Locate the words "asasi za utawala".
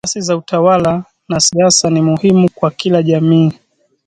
0.05-1.03